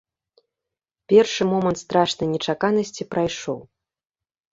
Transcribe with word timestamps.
Першы 1.11 1.43
момант 1.51 1.77
страшнай 1.81 2.27
нечаканасці 2.35 3.07
прайшоў. 3.13 3.59